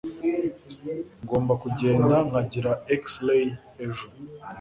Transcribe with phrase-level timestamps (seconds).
[1.23, 3.45] Ngomba kugenda nkagira X-ray
[3.85, 4.07] ejo.